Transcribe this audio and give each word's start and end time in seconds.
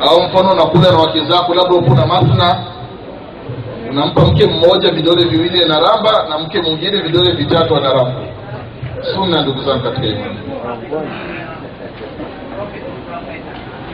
au 0.00 0.22
mfano 0.22 0.52
unakula 0.52 0.90
na 0.90 0.98
wake 0.98 1.20
zako 1.24 1.54
labda 1.54 1.74
upo 1.76 1.94
na 1.94 2.06
matna, 2.06 2.64
unampa 3.90 4.20
mke 4.20 4.46
mmoja 4.46 4.90
vidole 4.90 5.24
viwili 5.24 5.64
anaramba 5.64 6.26
na 6.28 6.38
mke 6.38 6.62
mwingine 6.62 7.00
vidole 7.02 7.32
vitatu 7.32 7.76
anaramba 7.76 8.14
sunna 9.14 9.42
ndugu 9.42 9.62
zangu 9.62 9.82
katika 9.82 10.06
imani. 10.06 10.38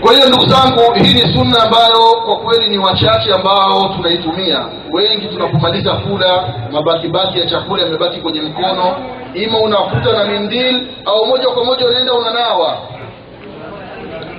Kwa 0.01 0.13
hiyo 0.15 0.29
ndugu 0.29 0.47
zangu 0.47 0.95
hii 0.95 1.15
ni 1.15 1.21
sunna 1.35 1.63
ambayo 1.63 2.01
kwa 2.25 2.37
kweli 2.37 2.71
ni 2.71 2.79
wachache 2.79 3.35
ambao 3.35 3.89
tunaitumia. 3.97 4.67
Wengi 4.93 5.27
tunapomaliza 5.27 5.93
kula 5.93 6.55
mabakibaki 6.73 7.39
ya 7.39 7.47
chakula 7.47 7.83
yamebaki 7.83 8.21
kwenye 8.21 8.41
mkono. 8.41 8.97
Ima 9.35 9.59
unakuta 9.61 10.13
na 10.13 10.25
mindil 10.25 10.87
au 11.05 11.27
moja 11.27 11.47
kwa 11.49 11.65
moja 11.65 11.87
unaenda 11.87 12.13
unanawa. 12.15 12.77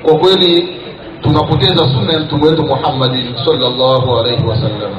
Kwa 0.04 0.20
kweli 0.20 0.77
tunapoteza 1.22 1.84
sunna 1.86 2.14
ya 2.14 2.20
mtume 2.20 2.46
wetu 2.50 2.64
muhammadin 2.64 3.36
salllahu 3.46 4.18
alaihi 4.20 4.46
wasallam 4.48 4.92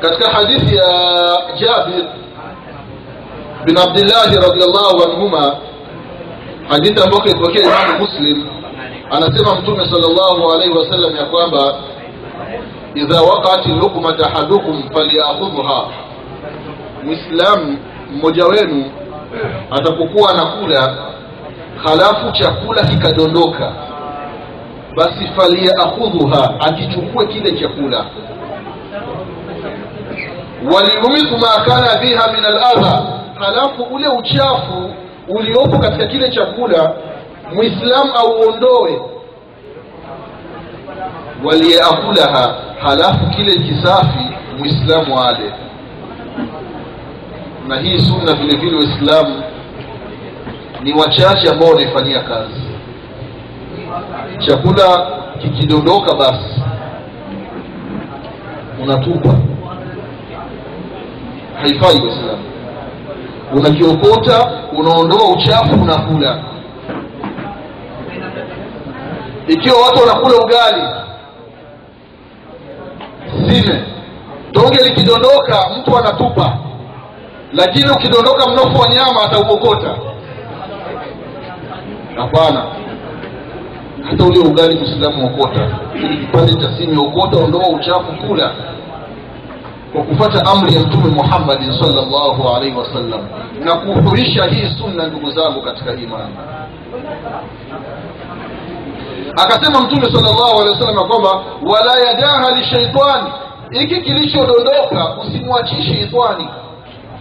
katika 0.00 0.30
hadithi 0.30 0.76
ya 0.76 0.86
jabir 1.60 2.04
bin 3.64 3.78
abdillahi 3.78 4.36
radiallahu 4.36 5.02
anhuma 5.10 5.56
hadithi 6.68 7.02
ambayo 7.02 7.22
kaipokea 7.22 7.62
imamu 7.62 7.98
muslim 8.06 8.46
anasema 9.10 9.54
mtume 9.60 9.90
salllahu 9.90 10.52
alaihi 10.52 10.78
wasallam 10.78 11.16
ya 11.16 11.24
kwamba 11.26 11.74
idha 12.94 13.22
waqati 13.22 13.68
lukmat 13.68 14.20
ahadukum 14.26 14.82
falyakhudhha 14.94 15.84
mwislamu 17.04 17.78
mmoja 18.12 18.44
wenu 18.46 18.90
atapokuwa 19.70 20.30
anakula 20.30 20.96
halafu 21.84 22.32
chakula 22.32 22.84
kikadondoka 22.84 23.72
basi 24.96 25.28
falyakhudhuha 25.36 26.54
akichukue 26.60 27.26
kile 27.26 27.52
chakula. 27.60 28.06
Waliyumithu 30.74 31.38
ma 31.38 31.64
kana 31.64 31.86
fiha 32.00 32.32
min 32.32 32.44
aladha. 32.44 33.02
Halafu 33.34 33.82
ule 33.82 34.08
uchafu 34.08 34.90
uliopo 35.28 35.78
katika 35.78 36.06
kile 36.06 36.30
chakula 36.30 36.92
mwislamu 37.54 38.12
auondoe. 38.14 39.00
Waliyeakulaha 41.44 42.54
halafu 42.82 43.26
kile 43.36 43.52
kisafi 43.54 44.26
mwislamu 44.58 45.20
ale 45.20 45.52
na 47.68 47.80
hii 47.80 47.98
sunna 47.98 48.32
vile 48.34 48.56
vile 48.56 48.76
waislamu 48.76 49.42
ni 50.82 50.92
wachache 50.92 51.50
ambao 51.50 51.68
wanaifanyia 51.68 52.20
kazi 52.20 52.65
chakula 54.38 55.06
kikidondoka 55.38 56.14
basi 56.16 56.62
unatupa. 58.82 59.34
Haifai 61.60 62.00
waislamu 62.00 62.44
unakiokota 63.52 64.50
unaondoa 64.78 65.28
uchafu 65.32 65.82
unakula. 65.82 66.44
Ikiwa 69.48 69.76
watu 69.86 70.00
wanakula 70.00 70.34
ugali 70.36 70.82
sime 73.48 73.84
tonge 74.52 74.78
likidondoka 74.84 75.66
mtu 75.78 75.98
anatupa. 75.98 76.58
Lakini 77.52 77.90
ukidondoka 77.90 78.46
mnofu 78.50 78.80
wa 78.80 78.88
nyama 78.88 79.22
ataukokota. 79.24 79.96
Hapana 82.16 82.64
hata 84.10 84.24
ule 84.24 84.38
ugali 84.38 84.78
mwislamu 84.78 85.26
okota 85.26 85.78
pale 86.32 86.54
tasimi 86.54 86.98
okota 87.06 87.44
ondoa 87.44 87.68
uchafu 87.68 88.12
kula. 88.28 88.52
Kwa 89.92 90.02
kufata 90.04 90.46
amri 90.50 90.74
ya 90.74 90.80
mtume 90.80 91.10
muhammadin 91.10 91.72
salllahu 91.80 92.48
alaihi 92.56 92.76
wasallam 92.76 93.20
na 93.64 93.74
kuhurisha 93.76 94.44
hii 94.44 94.68
sunna 94.78 95.06
ndugu 95.06 95.30
zangu 95.30 95.62
katika 95.62 95.92
imani. 95.92 96.34
Akasema 99.36 99.80
mtume 99.80 100.02
salllahu 100.14 100.60
alehi 100.60 100.70
wasallam 100.78 101.08
kwamba 101.08 101.28
wala 101.62 102.06
yadaha 102.08 102.50
lishaitani 102.50 103.32
hiki 103.70 104.00
kilichodondoka 104.00 105.16
usimwachii 105.26 105.82
sheitani 105.82 106.48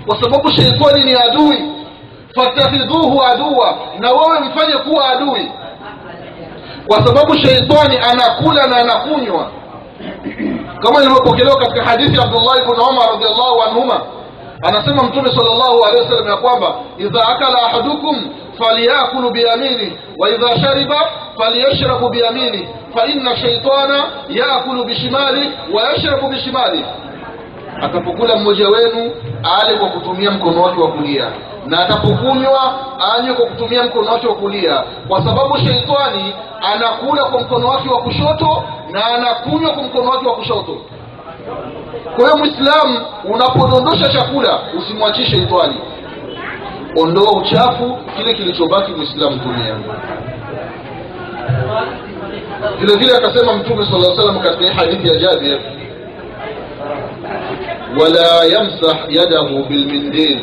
kwa 0.07 0.21
sababu 0.23 0.51
sheitani 0.51 1.03
ni 1.05 1.13
adui. 1.13 1.71
Fatakhidhuhu 2.35 3.23
aduwa. 3.23 3.77
Na 3.99 4.11
wewe 4.11 4.39
mfanye 4.39 4.73
kuwa 4.77 5.09
adui 5.09 5.51
kwa 6.87 7.05
sababu 7.07 7.37
sheitani 7.37 7.97
anakula 7.97 8.67
na 8.67 8.77
anakunywa 8.77 9.51
kama 10.83 10.99
ilivyopokelewa 11.03 11.57
katika 11.57 11.83
hadithi 11.83 12.17
ya 12.17 12.23
abdullahi 12.23 12.61
bn 12.61 12.79
umar 12.89 13.09
radiallahu 13.11 13.61
anhuma 13.67 14.01
anasema 14.61 15.03
mtume 15.03 15.29
salllahu 15.35 15.85
alehi 15.85 16.03
wasallam 16.03 16.27
ya 16.27 16.37
kwamba 16.37 16.75
idha 16.97 17.27
akala 17.27 17.61
ahadukum 17.61 18.29
falyakulu 18.59 19.31
biyamini 19.31 19.97
wa 20.17 20.29
idha 20.29 20.59
shariba 20.59 21.09
falyashrabu 21.37 22.09
biyamini 22.09 22.67
faina 22.95 23.37
shaitana 23.37 24.05
yakulu 24.29 24.83
bishimali 24.85 25.51
wa 25.73 25.83
yashrabu 25.83 26.27
bishimali 26.29 26.85
atapokula 27.81 28.35
mmoja 28.35 28.67
wenu 28.69 29.11
ale 29.59 29.77
kwa 29.77 29.89
kutumia 29.89 30.31
mkono 30.31 30.61
wake 30.61 30.81
wa 30.81 30.91
kulia. 30.91 31.31
Na 31.65 31.79
atapokunywa 31.79 32.73
anywe 33.15 33.33
kwa 33.35 33.45
kutumia 33.45 33.83
mkono 33.83 34.11
wake 34.11 34.27
wa 34.27 34.35
kulia. 34.35 34.83
Kwa 35.07 35.23
sababu 35.25 35.57
sheitani 35.57 36.33
anakula 36.73 37.23
kwa 37.25 37.41
mkono 37.41 37.67
wake 37.67 37.89
wa 37.89 38.01
kushoto 38.01 38.63
na 38.91 39.05
anakunywa 39.05 39.73
kwa 39.73 39.83
mkono 39.83 40.09
wake 40.09 40.27
wa 40.27 40.35
kushoto. 40.35 40.77
Kwa 42.15 42.25
hiyo 42.25 42.37
mwislamu 42.37 42.99
unapodondosha 43.33 44.09
chakula 44.09 44.59
usimwachie 44.77 45.25
sheitani. 45.25 45.75
Ondoa 47.01 47.31
uchafu 47.31 47.97
kile 48.17 48.33
kilichobaki 48.33 48.91
mwislamu 48.91 49.39
tumia 49.39 49.75
vile 52.79 52.95
vile 52.97 53.17
akasema 53.17 53.53
mtume 53.53 53.85
sala 53.85 54.15
salam 54.15 54.39
katika 54.39 54.73
hadithi 54.73 55.07
ya 55.07 55.15
jabir 55.15 55.59
wala 58.01 58.45
yamsah 58.53 58.97
yadahu 59.09 59.63
bilmindil 59.65 60.39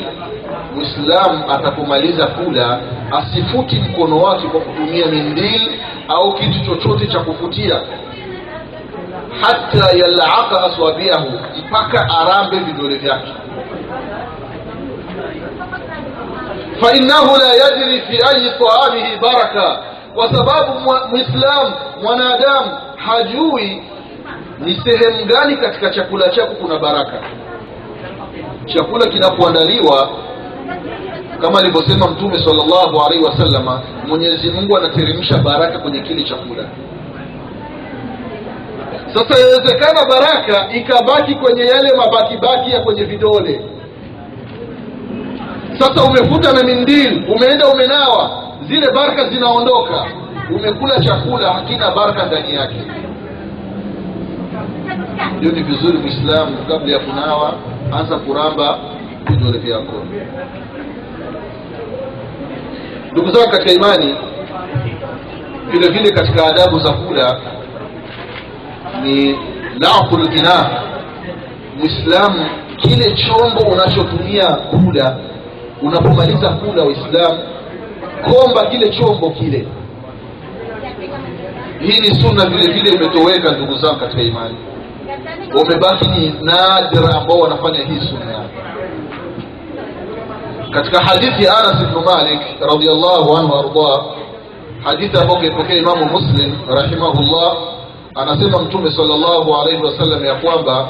mwislamu 0.74 1.44
atapomaliza 1.52 2.26
kula 2.26 2.80
asifuti 3.12 3.76
mkono 3.76 4.18
wake 4.22 4.48
kwa 4.48 4.60
kutumia 4.60 5.06
mindil 5.06 5.72
au 6.08 6.34
kitu 6.34 6.64
chochote 6.66 7.06
cha 7.06 7.18
kufutia. 7.20 7.80
Hata 9.40 9.96
yalaka 9.98 10.64
aswabiahu 10.64 11.32
mpaka 11.68 12.08
arambe 12.18 12.58
vidole 12.58 12.96
vyake. 12.98 13.32
Fainahu 16.80 17.36
la 17.38 17.54
yadri 17.54 18.00
fi 18.00 18.16
ayi 18.36 18.50
taamihi 18.58 19.16
baraka 19.16 19.78
kwa 20.14 20.34
sababu 20.34 20.80
mwislamu 21.10 21.72
mwanadamu 22.02 22.70
hajui 22.96 23.82
ni 24.58 24.82
sehemu 24.84 25.24
gani 25.24 25.56
katika 25.56 25.90
chakula 25.90 26.28
chako 26.28 26.54
kuna 26.54 26.78
baraka 26.78 27.12
chakula 28.66 29.06
kinapoandaliwa 29.06 30.10
kama 31.40 31.58
alivyosema 31.58 32.08
mtume 32.08 32.38
salllahu 32.44 33.02
alaihi 33.06 33.24
wasallama 33.24 33.82
mwenyezi 34.08 34.50
mungu 34.50 34.76
anateremsha 34.76 35.38
baraka 35.38 35.78
kwenye 35.78 36.00
kile 36.00 36.22
chakula. 36.24 36.64
Sasa 39.14 39.40
inawezekana 39.40 40.00
baraka 40.08 40.72
ikabaki 40.74 41.34
kwenye 41.34 41.62
yale 41.62 41.96
mabakibaki 41.96 42.70
ya 42.70 42.80
kwenye 42.80 43.04
vidole. 43.04 43.64
Sasa 45.78 46.04
umefuta 46.04 46.52
na 46.52 46.62
mindili 46.62 47.26
umeenda 47.34 47.68
umenawa 47.68 48.30
zile 48.68 48.90
baraka 48.94 49.30
zinaondoka. 49.30 50.06
Umekula 50.56 51.00
chakula 51.00 51.52
hakina 51.52 51.90
baraka 51.90 52.26
ndani 52.26 52.54
yake 52.54 52.76
ndio 55.38 55.52
ni 55.52 55.62
vizuri 55.62 55.98
mwislamu 55.98 56.56
kabla 56.68 56.92
ya 56.92 56.98
kunawa 56.98 57.54
anza 57.92 58.18
kuramba 58.18 58.78
vidole 59.30 59.58
vyako 59.58 59.92
ndugu 63.12 63.30
zangu 63.30 63.50
katika 63.50 63.72
imani 63.72 64.14
vile 65.70 65.88
vile 65.88 66.10
katika 66.10 66.46
adabu 66.46 66.78
za 66.80 66.92
kula 66.92 67.40
ni 69.02 69.38
laful 69.80 70.28
ghina. 70.28 70.70
Mwislamu 71.78 72.46
kile 72.76 73.16
chombo 73.16 73.60
unachotumia 73.72 74.46
kula 74.56 75.18
unapomaliza 75.82 76.48
kula 76.48 76.82
waislamu 76.84 77.38
komba 78.24 78.64
kile 78.70 78.88
chombo 78.88 79.30
kile. 79.30 79.66
Hii 81.80 82.00
ni 82.00 82.14
sunna 82.22 82.46
vile 82.46 82.72
vile 82.72 82.90
imetoweka 82.90 83.52
ndugu 83.52 83.78
zangu 83.78 84.00
katika 84.00 84.22
imani 84.22 84.54
wamebaki 85.58 86.08
ni 86.08 86.34
nadira 86.40 87.14
ambao 87.20 87.38
wanafanya 87.38 87.78
hii 87.78 88.00
sunna 88.08 88.44
katika 90.70 91.04
hadithi 91.04 91.44
ya 91.44 91.58
anas 91.58 91.84
bnu 91.86 92.00
malik 92.00 92.40
radiallahu 92.60 93.36
anhu 93.36 93.52
waardah 93.56 94.04
hadithi 94.84 95.18
ambayo 95.18 95.40
kaipokea 95.40 95.76
imamu 95.76 96.04
muslim 96.06 96.52
rahimahullah 96.68 97.56
anasema 98.14 98.58
mtume 98.58 98.90
salllahu 98.90 99.54
alaihi 99.56 99.82
wasallam 99.82 100.24
ya 100.24 100.34
kwamba 100.34 100.88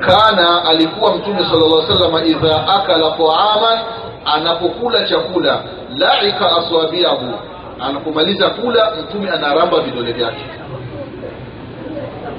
kana 0.00 0.64
alikuwa 0.64 1.14
mtume 1.16 1.36
sallallahu 1.38 1.74
alaihi 1.82 1.92
wasallam 1.92 2.26
idha 2.26 2.68
akala 2.68 3.10
taaman 3.10 3.78
anapokula 4.24 5.04
chakula 5.08 5.64
laika 5.96 6.56
aswabiahu 6.56 7.32
anapomaliza 7.80 8.50
kula 8.50 8.92
mtume 9.02 9.30
anaramba 9.30 9.80
vidole 9.80 10.12
vyake 10.12 10.44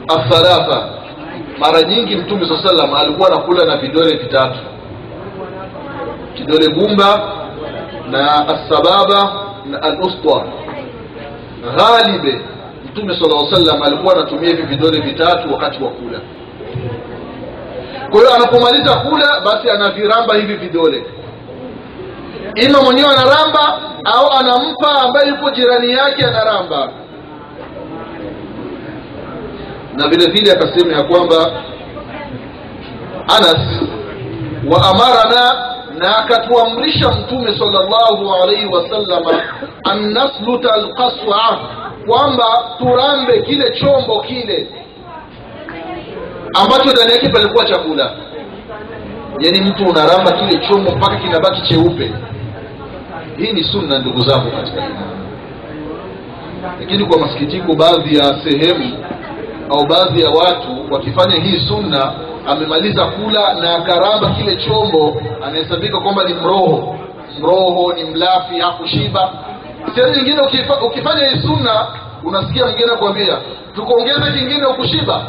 athalatha 0.08 0.90
mara 1.60 1.82
nyingi 1.82 2.16
mtume 2.16 2.48
saa 2.48 2.68
salam 2.68 2.94
alikuwa 2.94 3.28
anakula 3.28 3.66
na 3.66 3.78
vidole 3.78 4.18
vitatu. 4.18 4.60
Kidole 6.34 6.68
gumba 6.68 7.32
na 8.10 8.48
assababa 8.48 9.32
na 9.66 9.82
alustwa 9.82 10.46
ghalibe. 11.78 12.42
Mtume 12.86 13.20
sala 13.20 13.56
salam 13.56 13.84
alikuwa 13.84 14.14
anatumia 14.16 14.50
hivi 14.50 14.62
vidole 14.64 15.00
vitatu 15.02 15.54
wakati 15.54 15.84
wa 15.84 15.90
kula. 15.90 16.20
Kwa 18.10 18.20
hiyo 18.20 18.34
anapomaliza 18.36 18.96
kula 18.96 19.40
basi 19.46 19.70
anaviramba 19.70 20.36
hivi 20.36 20.54
vidole. 20.56 21.06
Ima 22.56 22.82
mwenyewe 22.82 23.10
anaramba 23.10 23.80
au 24.04 24.32
anampa 24.40 25.02
ambaye 25.02 25.28
yupo 25.30 25.50
jirani 25.50 25.92
yake 25.92 26.26
anaramba 26.26 26.90
na 29.96 30.08
vile 30.08 30.26
vile 30.32 30.52
akasema 30.52 30.94
ya 30.94 31.04
kwamba 31.04 31.52
anas 33.38 33.82
wa 34.70 34.90
amarana 34.90 35.66
na 35.98 36.18
akatuamrisha 36.18 37.10
mtume 37.12 37.60
salllahu 37.60 38.34
alaihi 38.44 38.66
wasallama 38.66 39.42
an 39.84 40.14
nasluta 40.14 40.74
alqaswa 40.74 41.60
kwamba 42.08 42.46
turambe 42.78 43.42
kile 43.42 43.72
chombo 43.72 44.20
kile 44.22 44.68
ambacho 46.64 46.92
ndani 46.92 47.12
yake 47.12 47.30
palikuwa 47.30 47.66
chakula. 47.66 48.12
Yaani 49.40 49.62
mtu 49.62 49.84
unaramba 49.84 50.32
kile 50.32 50.68
chombo 50.68 50.92
mpaka 50.92 51.16
kinabaki 51.16 51.62
cheupe. 51.62 52.12
Hii 53.38 53.52
ni 53.54 53.64
sunna 53.64 54.00
ndugu 54.00 54.22
zangu 54.22 54.52
katika 54.52 54.84
lakini 56.80 57.06
kwa 57.06 57.20
masikitiko 57.20 57.74
baadhi 57.76 58.18
ya 58.18 58.24
sehemu 58.24 58.98
au 59.70 59.86
baadhi 59.88 60.22
ya 60.22 60.30
watu 60.30 60.94
wakifanya 60.94 61.36
hii 61.44 61.68
sunna 61.68 62.14
amemaliza 62.48 63.06
kula 63.06 63.54
na 63.54 63.76
akaramba 63.76 64.30
kile 64.30 64.56
chombo 64.56 65.22
anahesabika 65.46 66.00
kwamba 66.00 66.24
ni 66.24 66.34
mroho. 66.34 66.96
Mroho 67.40 67.94
ni 67.94 68.04
mlafi 68.04 68.60
hakushiba. 68.60 69.30
Sehemu 69.96 70.16
nyingine 70.16 70.42
ukifanya 70.86 71.28
hii 71.30 71.42
sunna 71.42 71.88
unasikia 72.24 72.68
mgine 72.68 72.92
kuambia 73.00 73.38
tukuongeze 73.76 74.32
kingine 74.40 74.66
ukushiba. 74.66 75.22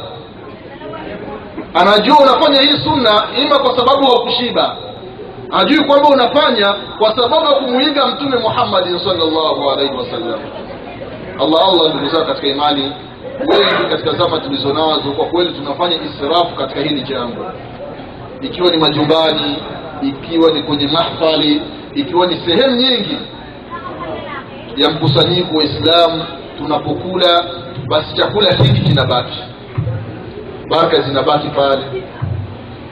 Anajua 1.74 2.16
unafanya 2.18 2.60
hii 2.60 2.78
sunna 2.84 3.22
ima 3.42 3.58
kwa 3.58 3.76
sababu 3.78 4.06
haukushiba 4.06 4.76
ajui 5.52 5.84
kwamba 5.84 6.08
unafanya 6.08 6.74
kwa 6.98 7.16
sababu 7.16 7.46
ya 7.46 7.52
kumuiga 7.52 8.06
mtume 8.06 8.36
muhammadin 8.38 8.98
salllahu 8.98 9.70
alaihi 9.70 9.94
wasallam. 9.96 10.40
Allah 11.40 11.68
allah 11.68 11.94
ndugu 11.94 12.08
zao 12.14 12.24
katika 12.24 12.46
imani 12.46 12.92
wengi 13.48 13.90
katika 13.90 14.12
zama 14.12 14.40
tulizo 14.40 14.72
nazo 14.72 15.12
kwa 15.16 15.26
kweli 15.26 15.52
tunafanya 15.52 15.96
israfu 16.02 16.56
katika 16.56 16.80
hili 16.80 17.02
jambo. 17.02 17.44
Ikiwa 18.40 18.70
ni 18.70 18.76
majumbani 18.78 19.56
ikiwa 20.02 20.50
ni 20.52 20.62
kwenye 20.62 20.86
mahfali 20.86 21.62
ikiwa 21.94 22.26
ni 22.26 22.36
sehemu 22.46 22.76
nyingi 22.76 23.16
ya 24.76 24.90
mkusanyiko 24.90 25.56
wa 25.56 25.64
islamu 25.64 26.24
tunapokula 26.58 27.44
basi 27.88 28.16
chakula 28.16 28.50
hiki 28.56 28.80
kinabaki. 28.80 29.38
Baraka 30.70 31.00
zinabaki 31.02 31.48
pale. 31.48 31.82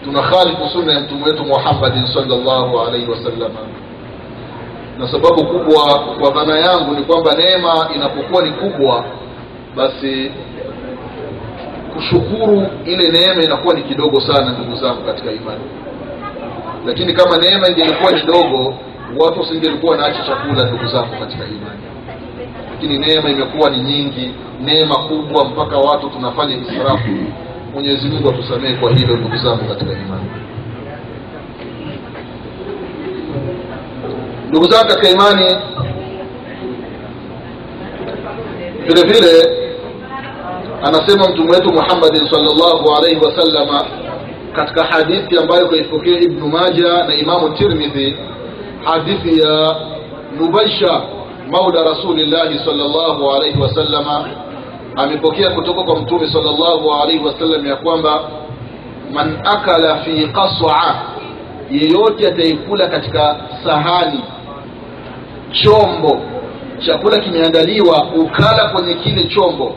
Tunakhalifu 0.05 0.69
sunna 0.73 0.93
ya 0.93 1.01
mtume 1.01 1.25
wetu 1.25 1.45
muhammadin 1.45 2.07
salllahu 2.07 2.81
alaihi 2.81 3.11
wasallama 3.11 3.59
na 4.99 5.09
sababu 5.09 5.47
kubwa 5.47 5.99
kwa 6.21 6.31
dhana 6.31 6.59
yangu 6.59 6.95
ni 6.95 7.03
kwamba 7.03 7.33
neema 7.35 7.89
inapokuwa 7.95 8.43
ni 8.43 8.51
kubwa 8.51 9.05
basi 9.77 10.31
kushukuru 11.95 12.67
ile 12.85 13.09
neema 13.09 13.43
inakuwa 13.43 13.75
ni 13.75 13.83
kidogo 13.83 14.21
sana 14.21 14.53
ndugu 14.53 14.77
zangu 14.77 15.03
katika 15.07 15.33
imani. 15.33 15.65
Lakini 16.87 17.13
kama 17.13 17.37
neema 17.37 17.69
ingelikuwa 17.69 18.13
ni 18.13 18.23
dogo 18.23 18.75
watu 19.19 19.41
wasingelikuwa 19.41 19.97
naacha 19.97 20.25
chakula 20.27 20.65
ndugu 20.71 20.87
zangu 20.87 21.17
katika 21.21 21.45
imani. 21.45 21.81
Lakini 22.71 22.99
neema 22.99 23.31
imekuwa 23.31 23.71
ni 23.71 23.79
nyingi 23.79 24.35
neema 24.61 24.97
kubwa 24.97 25.45
mpaka 25.45 25.77
watu 25.79 26.11
tunafanya 26.11 26.57
israfu. 26.57 27.09
Mwenyezi 27.75 28.09
mungu 28.09 28.29
atusamehe 28.31 28.75
kwa 28.77 28.91
hilo 28.93 29.17
ndugu 29.17 29.37
zangu 29.37 29.65
katika 29.69 29.93
imani. 29.93 30.31
Ndugu 34.49 34.71
zangu 34.71 34.89
katika 34.89 35.09
imani 35.11 35.57
vile 38.87 39.03
vile 39.03 39.64
anasema 40.85 41.29
mtume 41.29 41.51
wetu 41.53 41.73
muhammadin 41.73 42.29
salllahu 42.31 42.95
alaihi 42.99 43.25
wasallama 43.25 43.85
katika 44.53 44.85
hadithi 44.85 45.39
ambayo 45.39 45.69
kaipokea 45.69 46.21
ibnu 46.21 46.49
maja 46.49 47.05
na 47.05 47.15
imamu 47.15 47.49
tirmidhi 47.55 48.17
hadithi 48.85 49.41
ya 49.41 49.77
nubaisha 50.39 51.03
maula 51.51 51.85
rasulillahi 51.85 52.59
salllahu 52.59 53.31
alaihi 53.31 53.61
wasallama 53.61 54.29
amepokea 54.97 55.51
kutoka 55.51 55.83
kwa 55.83 55.97
mtume 56.01 56.33
salllahu 56.33 56.95
alaihi 56.95 57.25
wasallam 57.25 57.67
ya 57.67 57.77
kwamba 57.77 58.21
man 59.13 59.39
akala 59.45 59.97
fi 59.97 60.27
qaswa 60.29 60.95
yeyote 61.71 62.29
ataikula 62.29 62.87
katika 62.87 63.37
sahani 63.65 64.21
chombo 65.63 66.21
chakula 66.87 67.19
kimeandaliwa 67.19 68.07
ukala 68.17 68.69
kwenye 68.69 68.95
kile 68.95 69.25
chombo 69.25 69.73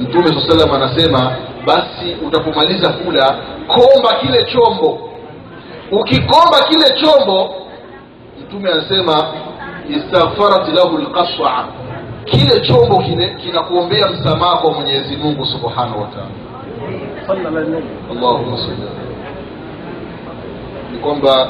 mtume 0.00 0.26
saa 0.26 0.48
salam 0.58 0.74
anasema 0.82 1.36
basi 1.66 2.16
utapomaliza 2.26 2.92
kula 2.92 3.36
komba 3.66 4.14
kile 4.20 4.44
chombo. 4.44 5.10
Ukikomba 5.92 6.58
kile 6.68 6.84
chombo 7.00 7.54
mtume 8.42 8.70
anasema 8.72 9.24
istaghfarat 9.88 10.68
lahu 10.68 10.98
lqaswa 10.98 11.64
kile 12.24 12.60
chombo 12.60 13.04
kinakuombea 13.42 14.06
msamaha 14.08 14.56
kwa 14.56 14.72
mwenyezi 14.72 15.16
mungu 15.16 15.46
subhanahu 15.46 16.00
wa 16.00 16.06
taala. 16.08 16.30
Allahuma 18.10 18.58
ni 20.92 20.98
kwamba 20.98 21.48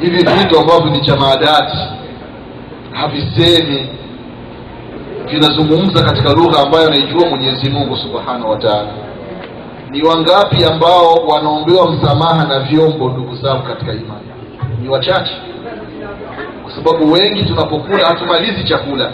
hivi 0.00 0.16
vitu 0.16 0.58
ambavyo 0.60 0.90
ni 0.90 1.00
jamaadati 1.00 1.78
havisemi 2.92 3.88
vinazungumza 5.32 6.02
katika 6.04 6.32
lugha 6.32 6.60
ambayo 6.62 6.86
anaijua 6.86 7.28
mwenyezi 7.28 7.70
mungu 7.70 7.96
subhanahu 7.96 8.50
wa 8.50 8.56
taala. 8.58 8.88
Ni 9.90 10.02
wangapi 10.02 10.64
ambao 10.64 11.14
wanaombewa 11.14 11.92
msamaha 11.92 12.44
na 12.48 12.60
vyombo 12.60 13.08
ndugu 13.10 13.36
zangu 13.36 13.62
katika 13.62 13.92
imani? 13.92 14.28
Ni 14.82 14.88
wachache. 14.88 15.32
Kwa 16.62 16.72
sababu 16.74 17.12
wengi 17.12 17.44
tunapokula 17.44 18.06
hatumalizi 18.06 18.64
chakula. 18.64 19.12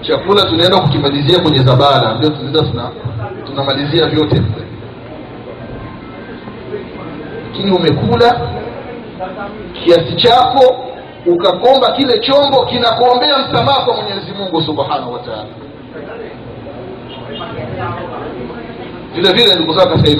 Chakula 0.00 0.42
tunaenda 0.42 0.80
kukimalizia 0.80 1.40
kwenye 1.42 1.58
zabara 1.58 2.14
ndio 2.14 2.30
tuna, 2.30 2.90
tunamalizia 3.46 4.06
vyote 4.06 4.42
lakini 7.46 7.70
umekula 7.76 8.40
kiasi 9.84 10.16
chako 10.16 10.85
ukakomba 11.26 11.92
kile 11.92 12.18
chombo 12.18 12.66
kinakuombea 12.66 13.38
msamaha 13.38 13.84
kwa 13.84 13.94
mwenyezi 13.94 14.32
mungu 14.38 14.62
subhanahu 14.62 15.12
wa 15.12 15.18
taala. 15.18 15.46
Vile 19.14 19.32
vile 19.32 19.54
ndugu 19.54 19.78
zao 19.78 19.86
katika 19.88 20.10